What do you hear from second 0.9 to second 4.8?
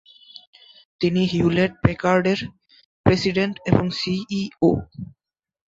তিনি হিউলেট-প্যাকার্ড এর প্রেসিডেন্ট এবং সিইও।